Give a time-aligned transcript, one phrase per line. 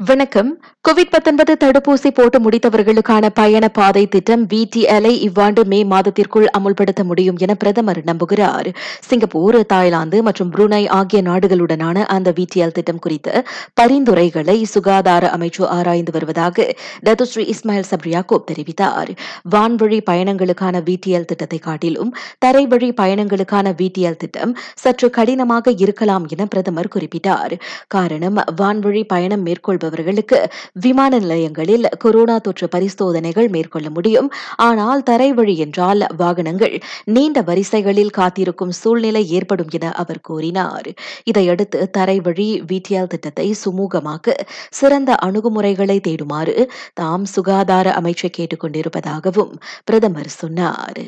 [0.00, 0.62] வணக்கம்.
[0.88, 8.02] கோவிட் தடுப்பூசி போட்டு முடித்தவர்களுக்கான பயண பாதை திட்டம் விடிஎல்ஐ இவ்வாண்டு மே மாதத்திற்குள் அமுல்படுத்த முடியும் என பிரதமர்
[8.04, 8.74] நம்புகிறார்.
[9.00, 13.44] சிங்கப்பூர் தாய்லாந்து மற்றும் புருனை ஆகிய நாடுகளுடனான அந்த விடிஎல் திட்டம் குறித்த
[13.80, 16.74] பரிந்துரைகளை சுகாதார அமைச்சு ஆராய்ந்து வருவதாக
[17.04, 19.10] தத்துஸ்ரீ இஸ்மாயில் சப்ரியாகோப் தெரிவித்தார்.
[19.54, 22.14] வான்வழி பயணங்களுக்கான விடிஎல் திட்டத்தை காட்டிலும்
[22.46, 27.56] தரைவழி பயணங்களுக்கான விடிஎல் திட்டம் சற்று கடினமாக இருக்கலாம் என பிரதமர் குறிப்பிட்டார்.
[27.86, 34.28] காரணம் வான்வழி பயணம் மேற்கொள்வது வருபவர்களுக்கு விமான நிலையங்களில் கொரோனா தொற்று பரிசோதனைகள் மேற்கொள்ள முடியும்.
[34.56, 40.88] ஆனால் தரைவழி என்றால் வாகனங்கள் நீண்ட வரிசைகளில் காத்திருக்கும் சூழ்நிலை ஏற்படும் என அவர் கூறினார்.
[41.24, 44.34] இதையடுத்து தரைவழி விடிஎல் திட்டத்தை சுமூகமாக்க
[44.70, 51.02] சிறந்த அணுகுமுறைகளை தேடுமாறு தாம் சுகாதார அமைச்சை கேட்டுக்கொண்டிருப்பதாகவும் பிரதமர் சொன்னார்.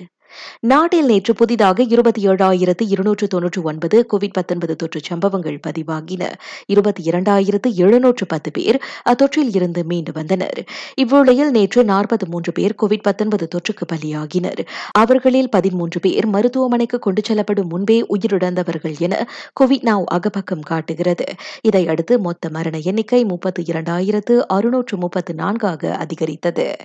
[0.60, 6.32] நாட்டில் நேற்று புதிதாக இருபத்தி ஏழாயிரத்து இருநூற்று தொன்னூற்று ஒன்பது கோவிட் பத்தொன்பது தொற்று சம்பவங்கள் பதிவாகின.
[6.66, 10.64] இருபத்தி இரண்டாயிரத்து எழுநூற்று பத்து பேர் அத்தொற்றில் இருந்து மீண்டு வந்தனர்.
[11.02, 14.66] இவ்வேளையில் நேற்று நாற்பத்தி மூன்று பேர் கோவிட் தொற்றுக்கு பலியாகினர்.
[14.92, 19.28] அவர்களில் பதிமூன்று பேர் மருத்துவமனைக்கு கொண்டு செல்லப்படும் முன்பே உயிரிழந்தவர்கள் என
[19.60, 21.26] கோவிட் நாவ் அகப்பக்கம் காட்டுகிறது.
[21.62, 26.76] இதையடுத்து மொத்த மரண எண்ணிக்கை முப்பத்தி இரண்டாயிரத்து அறுநூற்று முப்பத்து நான்காக அதிகரித்தது.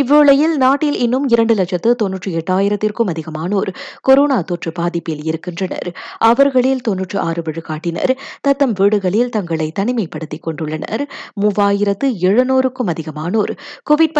[0.00, 5.92] இவ்வேளையில் நாட்டில் இன்னும் இரண்டு லட்சத்து தொன்னூற்றி எட்டாயிரத்திற்கும் அதிகமானோர் கொரோனா தொற்று பாதிப்பில் இருக்கின்றனர்.
[6.18, 8.16] அவர்களில் தொன்னூற்று ஆறு விழுக்காட்டினர்.
[8.40, 11.04] தத்தம் வீடுகளில் தங்களை தனிமைப்படுத்திக் கொண்டுள்ளனர்.
[11.40, 13.52] மூவாயிரத்து எழுநூறுக்கும் அதிகமானோர்
[13.90, 14.10] கோவிட்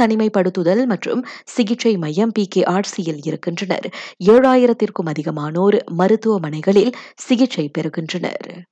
[0.00, 3.88] தனிமைப்படுத்துதல் மற்றும் சிகிச்சை மையம் பி கே ஆர்சியில் இருக்கின்றனர்.
[4.24, 8.64] ஏழாயிரத்திற்கும் அதிகமானோர் மருத்துவமனைகளில் சிகிச்சை பெறுகின்றனர்.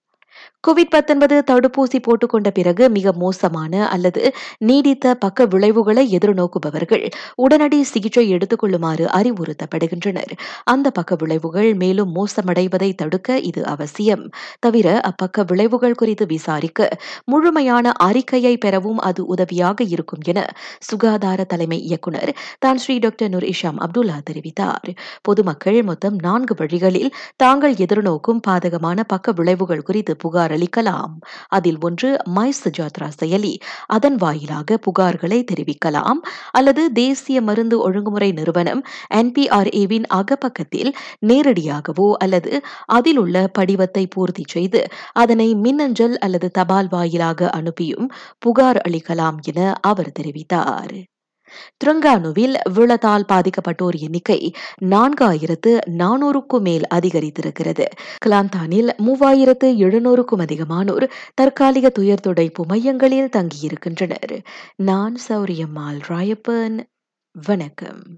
[0.67, 0.95] கோவிட்
[1.51, 10.33] தடுப்பூசி போட்டுக்கொண்ட பிறகு மிக மோசமான அல்லது நீடித்த பக்க விளைவுகளை எதிர்நோக்குபவர்கள் உடனடி சிகிச்சை எடுத்துக் கொள்ளுமாறு அறிவுறுத்தப்படுகின்றனர்.
[10.65, 14.31] அந்த பக்க விளைவுகள் மேலும் மோசமடைவதை தடுக்க இது அவசியம்.
[14.59, 16.89] தவிர அப்பக்க விளைவுகள் குறித்து விசாரிக்க
[17.25, 20.47] முழுமையான அறிக்கையை பெறவும் அது உதவியாக இருக்கும் என
[20.79, 24.91] சுகாதார தலைமை இயக்குநர் Tan Sri doctor Noor Hisham Abdullah தெரிவித்தார்.
[25.23, 31.13] பொதுமக்கள் மொத்தம் நான்கு வழிகளில் தாங்கள் எதிர்நோக்கும் பாதகமான பக்க விளைவுகள் குறித்து புகார் அளிக்கலாம்.
[31.49, 33.55] அதில் ஒன்று மை சுஜாத்ரா செயலி.
[33.87, 36.21] அதன் வாயிலாக புகார்களை தெரிவிக்கலாம்.
[36.53, 38.83] அல்லது தேசிய மருந்து ஒழுங்குமுறை நிறுவனம்
[39.15, 48.09] என்பிஆர்ஏவின் அகப்பக்கத்தில் நேரடியாகவோ அல்லது அதில் உள்ள படிவத்தை பூர்த்தி செய்து அதனை மின்னஞ்சல் அல்லது தபால் வாயிலாக அனுப்பியும்
[48.39, 50.97] புகார் அளிக்கலாம் என அவர் தெரிவித்தார்.
[51.85, 54.53] திருங்கானுவில் விழத்தால் பாதிக்கப்பட்டோர் எண்ணிக்கை
[54.85, 57.85] நான்காயிரத்து நானூறுக்கும் மேல் அதிகரித்திருக்கிறது.
[58.27, 64.43] கிளாந்தானில் மூவாயிரத்து எழுநூறுக்கும் அதிகமானோர் தற்காலிக துயர் துடைப்பு மையங்களில் தங்கியிருக்கின்றனர்.
[64.77, 66.79] நான் சௌரியம்மாள் ராயப்பன்.
[67.33, 68.17] வணக்கம்.